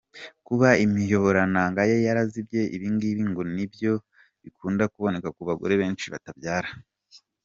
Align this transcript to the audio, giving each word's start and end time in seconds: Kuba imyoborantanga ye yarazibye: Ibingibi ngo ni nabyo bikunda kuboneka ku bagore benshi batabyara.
Kuba 0.47 0.69
imyoborantanga 0.85 1.81
ye 1.89 1.97
yarazibye: 2.07 2.61
Ibingibi 2.75 3.23
ngo 3.29 3.41
ni 3.43 3.51
nabyo 3.65 3.93
bikunda 4.43 4.83
kuboneka 4.93 5.27
ku 5.35 5.41
bagore 5.49 5.73
benshi 5.81 6.05
batabyara. 6.13 6.69